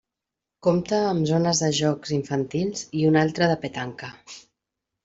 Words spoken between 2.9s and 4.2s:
i una altra de petanca.